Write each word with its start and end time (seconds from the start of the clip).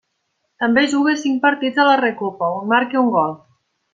També 0.63 0.83
juga 0.93 1.13
cinc 1.25 1.37
partits 1.43 1.83
a 1.83 1.85
la 1.89 1.99
Recopa, 2.03 2.49
on 2.61 2.67
marca 2.75 3.03
un 3.05 3.15
gol. 3.19 3.39